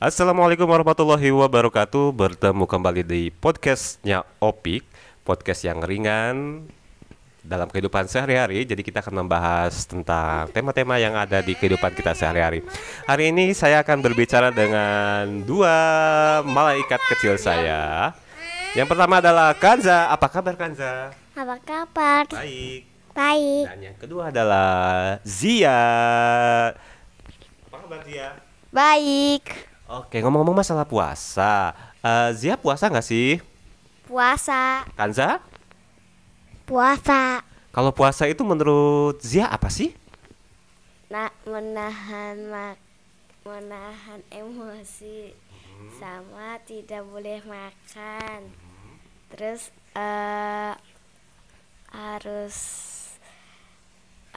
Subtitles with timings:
[0.00, 4.80] Assalamualaikum warahmatullahi wabarakatuh Bertemu kembali di podcastnya Opik
[5.28, 6.64] Podcast yang ringan
[7.44, 12.64] dalam kehidupan sehari-hari Jadi kita akan membahas tentang tema-tema yang ada di kehidupan kita sehari-hari
[13.04, 15.76] Hari ini saya akan berbicara dengan dua
[16.48, 18.16] malaikat kecil saya
[18.72, 21.12] Yang pertama adalah Kanza Apa kabar Kanza?
[21.36, 22.24] Apa kabar?
[22.24, 23.64] Baik Baik.
[23.68, 25.84] Dan yang kedua adalah Zia
[27.68, 28.40] Apa kabar Zia?
[28.72, 29.69] Baik.
[29.90, 33.42] Oke, ngomong-ngomong masalah puasa, eh, Zia puasa nggak sih?
[34.06, 34.86] Puasa.
[34.94, 35.42] Kanza?
[36.62, 37.42] Puasa.
[37.74, 39.90] Kalau puasa itu menurut Zia apa sih?
[41.10, 42.78] Nah, menahan mak
[43.42, 45.34] menahan emosi
[45.98, 48.46] sama tidak boleh makan.
[49.34, 50.70] Terus eh
[51.90, 52.58] harus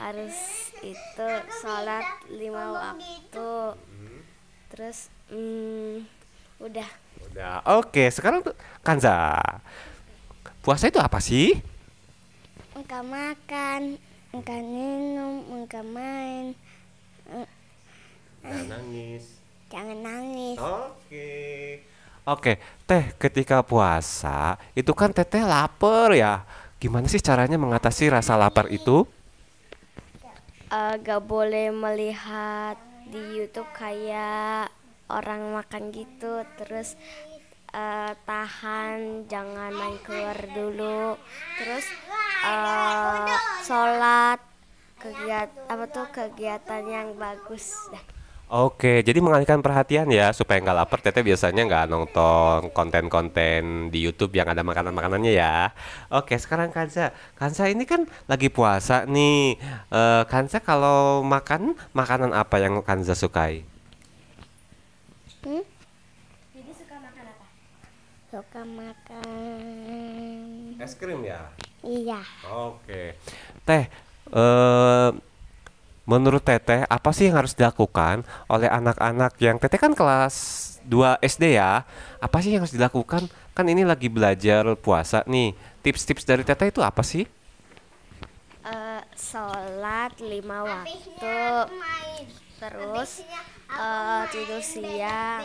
[0.00, 0.36] harus
[0.80, 1.28] itu
[1.60, 3.76] sholat lima waktu.
[4.72, 6.08] Terus hmm,
[6.62, 6.88] udah
[7.30, 7.62] Udah.
[7.78, 8.54] Oke, sekarang tuh
[8.84, 9.38] Kanza.
[10.62, 11.58] Puasa itu apa sih?
[12.76, 13.82] enggak makan,
[14.34, 16.46] enggak minum, enggak main,
[18.42, 19.24] Jangan nangis.
[19.72, 20.58] jangan nangis.
[20.60, 21.30] Oke.
[22.22, 22.52] Oke,
[22.86, 26.46] Teh, ketika puasa itu kan Teteh lapar ya.
[26.78, 29.06] Gimana sih caranya mengatasi rasa lapar itu?
[30.72, 32.76] Eh, gak boleh melihat
[33.12, 34.72] di YouTube kayak
[35.12, 36.96] orang makan gitu terus
[37.76, 41.20] eh, tahan jangan main keluar dulu
[41.60, 41.84] terus
[42.48, 43.36] eh,
[43.68, 44.40] sholat
[44.96, 47.76] kegiatan apa tuh kegiatan yang bagus
[48.52, 51.00] Oke, jadi mengalihkan perhatian ya supaya nggak lapar.
[51.00, 55.72] Teteh biasanya nggak nonton konten-konten di YouTube yang ada makanan-makanannya ya.
[56.12, 59.56] Oke, sekarang Kansa, Kansa ini kan lagi puasa nih.
[59.88, 63.64] Eh, Kansa kalau makan makanan apa yang Kansa sukai?
[65.48, 65.64] hmm?
[68.32, 69.28] suka makan
[70.80, 71.52] Es krim ya.
[71.84, 72.20] iya
[72.52, 73.16] Oke,
[73.64, 73.88] Teh.
[74.32, 75.31] eh
[76.04, 80.34] menurut Teteh apa sih yang harus dilakukan oleh anak-anak yang Teteh kan kelas
[80.86, 81.86] 2 SD ya?
[82.18, 83.30] Apa sih yang harus dilakukan?
[83.54, 85.54] Kan ini lagi belajar puasa nih.
[85.82, 87.26] Tips-tips dari Teteh itu apa sih?
[88.62, 91.38] Eh, sholat lima waktu
[92.62, 93.26] terus
[93.74, 95.42] eh, tidur siang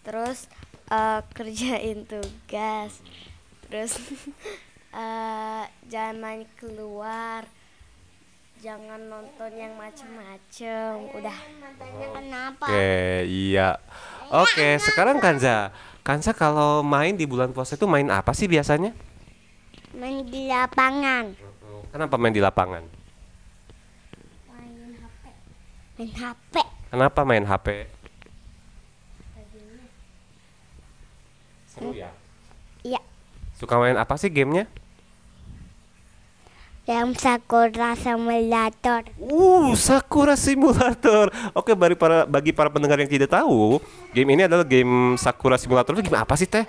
[0.00, 0.48] terus
[0.88, 3.04] eh, kerjain tugas
[3.68, 4.00] terus
[4.96, 7.44] eh, jangan main keluar
[8.62, 11.38] jangan nonton yang macem-macem udah
[12.14, 13.74] kenapa Oke, iya.
[14.30, 15.74] Oke, sekarang Kanza.
[16.06, 18.94] Kanza kalau main di bulan puasa itu main apa sih biasanya?
[19.92, 21.36] main di lapangan
[21.92, 22.80] Kenapa main di lapangan?
[24.48, 26.54] main HP
[26.88, 27.66] Kenapa main HP?
[31.68, 32.08] Seru ya?
[32.82, 33.00] iya
[33.52, 34.64] Suka main apa sih gamenya?
[36.82, 41.30] Yang sakura simulator Uh, Sakura Simulator.
[41.54, 43.78] Oke, bagi para bagi para pendengar yang tidak tahu,
[44.10, 45.94] game ini adalah game Sakura Simulator.
[45.94, 46.66] Itu game apa sih, Teh?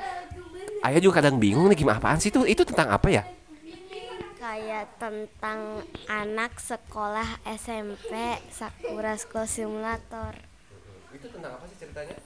[0.86, 2.46] Ayah juga kadang bingung nih game apaan sih itu?
[2.46, 3.24] Itu tentang apa ya?
[4.44, 8.12] kayak tentang anak sekolah SMP
[8.52, 10.36] Sakura School Simulator
[11.10, 12.20] Itu tentang apa sih ceritanya?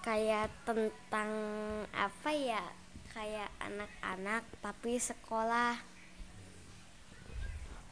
[0.00, 1.30] kayak tentang
[1.92, 2.64] apa ya
[3.12, 5.76] kayak anak-anak tapi sekolah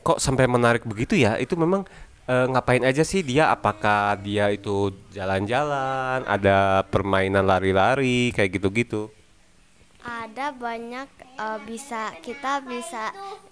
[0.02, 1.38] Kok sampai menarik begitu ya?
[1.38, 1.86] Itu memang
[2.26, 3.44] eh, ngapain aja sih dia?
[3.54, 9.10] Apakah dia itu jalan-jalan, ada permainan lari-lari kayak gitu-gitu?
[10.02, 11.08] ada banyak
[11.44, 13.04] eh, bisa kita bisa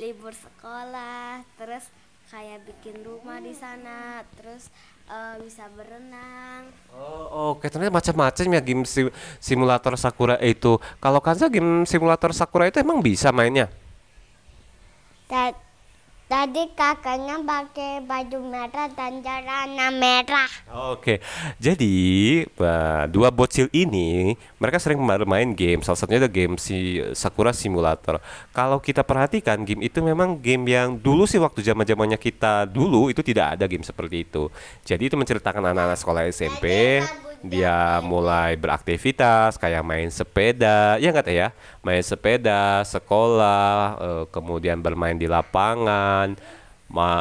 [0.03, 1.85] libur sekolah terus
[2.31, 3.99] kayak bikin rumah di sana
[4.37, 4.65] terus
[5.11, 10.73] eh, bisa berenang Oh, oke ternyata macam-macam ya game sim- simulator Sakura itu.
[10.99, 13.71] Kalau Kanza game simulator Sakura itu emang bisa mainnya?
[16.31, 21.19] Tadi kakaknya pakai baju merah dan celana merah Oke,
[21.59, 21.95] jadi
[22.47, 25.83] eh, dua bocil ini mereka sering bermain game.
[25.83, 28.23] Salah satunya ada game si Sakura Simulator.
[28.55, 33.11] Kalau kita perhatikan game itu memang game yang dulu sih waktu zaman zamannya kita dulu
[33.11, 34.47] itu tidak ada game seperti itu.
[34.87, 37.03] Jadi itu menceritakan anak-anak sekolah SMP
[37.41, 41.49] dia mulai beraktivitas kayak main sepeda, ya nggak ya?
[41.81, 46.37] Main sepeda, sekolah, eh, kemudian bermain di lapangan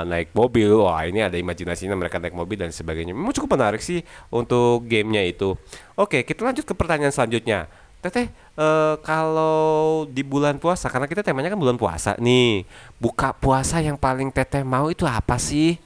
[0.06, 0.82] naik mobil.
[0.82, 3.14] Wah ini ada imajinasinya mereka naik mobil dan sebagainya.
[3.14, 4.02] Memang cukup menarik sih
[4.34, 5.56] untuk gamenya itu.
[5.94, 7.70] Oke kita lanjut ke pertanyaan selanjutnya.
[8.00, 12.66] Teteh eh, kalau di bulan puasa karena kita temanya kan bulan puasa nih.
[12.98, 15.78] Buka puasa yang paling teteh mau itu apa sih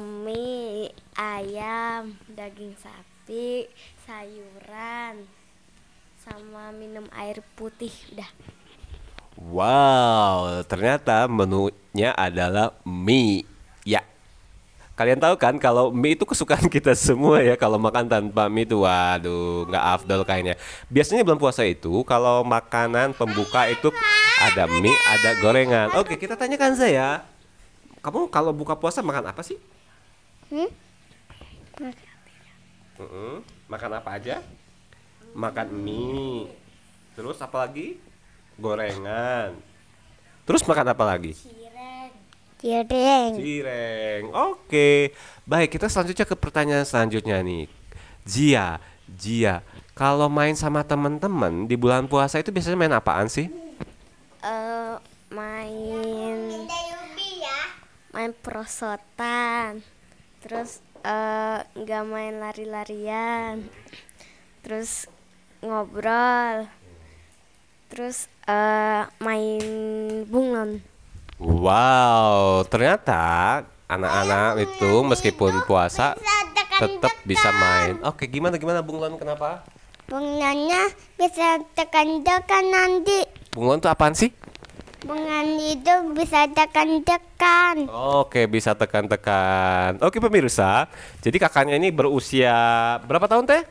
[0.00, 3.68] mie, ayam, daging sapi,
[4.08, 5.28] sayuran,
[6.24, 7.92] sama minum air putih.
[8.16, 8.30] Udah.
[9.36, 13.44] Wow, ternyata menunya adalah mie.
[13.84, 14.00] Ya.
[14.96, 17.58] Kalian tahu kan kalau mie itu kesukaan kita semua ya.
[17.60, 20.56] Kalau makan tanpa mie itu waduh, nggak afdol kayaknya.
[20.88, 23.92] Biasanya bulan puasa itu kalau makanan pembuka itu
[24.40, 25.92] ada mie, ada gorengan.
[26.00, 27.26] Oke, kita tanyakan saya.
[28.00, 29.58] Kamu kalau buka puasa makan apa sih?
[30.52, 30.70] Hmm?
[33.00, 33.34] Mm-mm.
[33.66, 34.44] Makan apa aja?
[35.34, 36.50] Makan mie.
[37.18, 37.98] Terus apa lagi?
[38.58, 39.54] Gorengan.
[40.44, 41.32] Terus makan apa lagi?
[42.64, 43.32] Cireng.
[43.36, 44.22] Cireng.
[44.32, 45.12] Oke.
[45.44, 47.68] Baik, kita selanjutnya ke pertanyaan selanjutnya nih.
[48.24, 49.60] Jia, Jia,
[49.92, 53.52] kalau main sama teman-teman di bulan puasa itu biasanya main apaan sih?
[54.40, 54.94] Eh,
[55.28, 56.40] main
[58.14, 59.84] main prosotan.
[60.44, 63.64] Terus eh, nggak main lari-larian.
[64.60, 65.08] Terus
[65.64, 66.68] ngobrol.
[67.88, 69.64] Terus eh, main
[70.28, 70.84] bunglon.
[71.40, 76.12] Wow, ternyata anak-anak itu meskipun puasa
[76.76, 77.96] tetap bisa main.
[78.04, 79.64] Oke, gimana gimana Bung Lon kenapa?
[80.04, 83.24] Bunglonnya bisa tekan-tekan nanti.
[83.56, 84.28] Bung Lon tuh apaan sih?
[85.04, 87.84] Bunglon itu bisa tekan-tekan.
[87.92, 90.00] Oke, bisa tekan-tekan.
[90.00, 90.88] Oke pemirsa,
[91.20, 92.56] jadi kakaknya ini berusia
[93.04, 93.62] berapa tahun teh?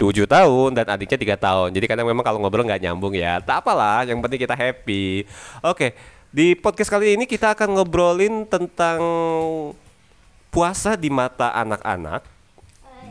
[0.00, 1.68] 7 tahun dan adiknya tiga tahun.
[1.70, 3.44] Jadi kadang memang kalau ngobrol nggak nyambung ya.
[3.44, 5.28] Tak apalah, yang penting kita happy.
[5.60, 5.92] Oke,
[6.32, 8.98] di podcast kali ini kita akan ngobrolin tentang
[10.48, 12.33] puasa di mata anak-anak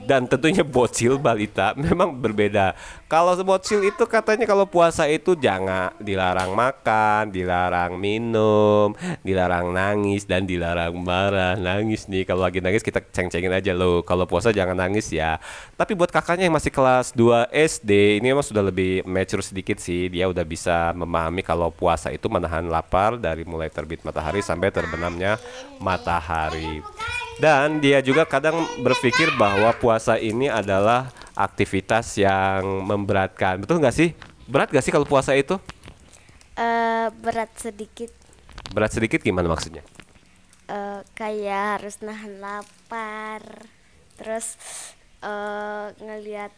[0.04, 2.76] dan tentunya bocil balita memang berbeda.
[3.08, 10.50] Kalau bocil itu katanya kalau puasa itu jangan dilarang makan, dilarang minum, dilarang nangis dan
[10.50, 11.56] dilarang marah.
[11.56, 14.02] Nangis nih kalau lagi nangis kita ceng-cengin aja loh.
[14.02, 15.38] Kalau puasa jangan nangis ya.
[15.78, 20.10] Tapi buat kakaknya yang masih kelas 2 SD ini memang sudah lebih mature sedikit sih.
[20.10, 25.38] Dia udah bisa memahami kalau puasa itu menahan lapar dari mulai terbit matahari sampai terbenamnya
[25.78, 26.82] matahari.
[27.44, 33.60] Dan dia juga kadang berpikir bahwa puasa ini adalah aktivitas yang memberatkan.
[33.60, 34.16] Betul nggak sih?
[34.48, 35.60] Berat nggak sih kalau puasa itu?
[36.56, 38.16] Eh, berat sedikit.
[38.72, 39.84] Berat sedikit gimana maksudnya?
[40.72, 43.44] Eh, kayak harus nahan lapar.
[44.16, 44.56] Terus
[45.20, 46.56] eh ngelihat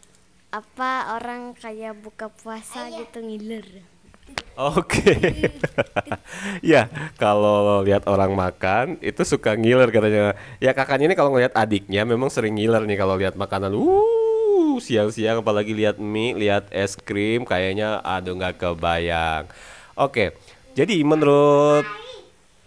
[0.54, 3.82] apa orang kayak buka puasa gitu ngiler.
[4.56, 5.12] Oke.
[6.72, 6.88] ya,
[7.20, 10.32] kalau lihat orang makan itu suka ngiler katanya.
[10.64, 13.76] Ya kakaknya ini kalau ngelihat adiknya memang sering ngiler nih kalau lihat makanan.
[13.76, 19.44] Uh, siang-siang apalagi lihat mie, lihat es krim kayaknya aduh nggak kebayang.
[19.92, 20.32] Oke.
[20.72, 21.84] Jadi menurut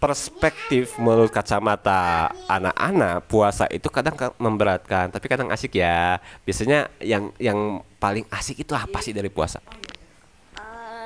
[0.00, 6.16] perspektif menurut kacamata anak-anak puasa itu kadang ka- memberatkan tapi kadang asik ya
[6.48, 9.60] biasanya yang yang paling asik itu apa sih dari puasa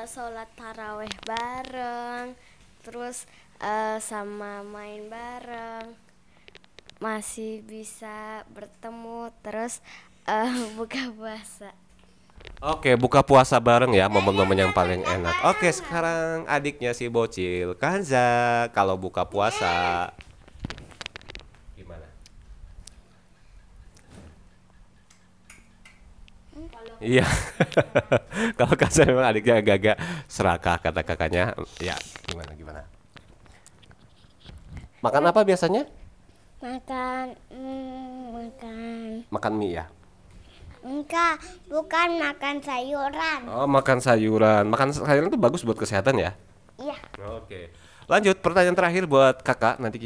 [0.05, 2.37] Sholat taraweh bareng.
[2.85, 3.25] Terus
[3.61, 5.97] eh, sama main bareng.
[7.01, 9.81] Masih bisa bertemu terus
[10.29, 11.73] eh, buka puasa.
[12.65, 15.37] Oke, buka puasa bareng ya, momen-momen yang paling enak.
[15.53, 20.09] Oke, sekarang adiknya si bocil, Kanza, kalau buka puasa
[21.77, 22.09] gimana?
[27.05, 27.29] Iya,
[28.59, 31.53] kalau Kanza memang adiknya agak-agak serakah kata kakaknya.
[31.77, 32.81] Ya, gimana gimana?
[35.05, 35.85] Makan apa biasanya?
[36.65, 39.09] Makan, mm, makan.
[39.29, 39.85] Makan mie ya.
[40.81, 43.41] Enggak, bukan makan sayuran.
[43.53, 44.65] Oh, makan sayuran.
[44.73, 46.33] Makan sayuran itu bagus buat kesehatan ya?
[46.81, 46.97] Iya.
[47.37, 47.69] Oke.
[48.05, 49.97] Lanjut pertanyaan terakhir buat kakak nanti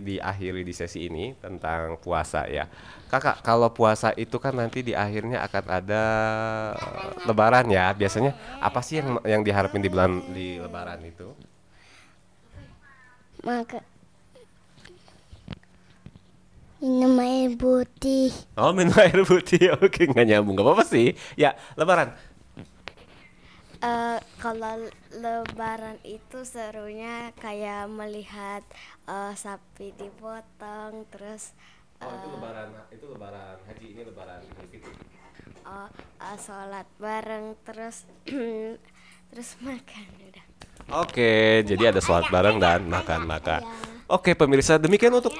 [0.00, 2.64] diakhiri di sesi ini tentang puasa ya.
[3.12, 6.04] Kakak kalau puasa itu kan nanti di akhirnya akan ada
[6.80, 7.92] eh, lebaran ya.
[7.92, 11.28] Biasanya apa sih yang yang diharapin di bulan di lebaran itu?
[13.44, 13.84] Maka
[16.80, 18.32] minum air putih.
[18.56, 19.76] Oh minum air putih.
[19.76, 21.12] Oke nggak nyambung nggak apa-apa sih.
[21.36, 22.16] Ya lebaran.
[23.80, 28.64] Eh, kalau lebaran itu serunya kayak melihat
[29.04, 31.52] eh, sapi dipotong terus
[32.00, 34.94] Oh itu lebaran itu lebaran haji ini lebaran Idul Fitri.
[35.68, 35.88] eh,
[36.24, 38.08] eh, sholat bareng terus
[39.30, 40.46] terus makan udah.
[41.04, 43.62] Oke, jadi ada sholat bareng dan makan-makan.
[44.08, 45.36] Oke, pemirsa, demikian untuk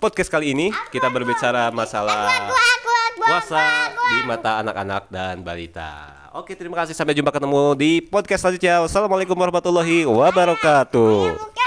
[0.00, 2.48] podcast kali ini kita berbicara masalah
[3.14, 6.19] puasa di mata anak-anak dan balita.
[6.30, 6.94] Oke, terima kasih.
[6.94, 8.86] Sampai jumpa ketemu di podcast selanjutnya.
[8.86, 11.59] Wassalamualaikum warahmatullahi wabarakatuh.